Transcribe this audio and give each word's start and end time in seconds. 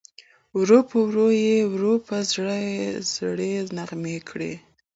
ورو 0.59 0.79
په 0.89 0.97
ورو 1.07 1.27
یې 1.45 1.57
ور 1.73 1.83
په 2.07 2.17
زړه 2.31 2.57
زړې 3.15 3.53
نغمې 3.77 4.17
کړې 4.29 4.53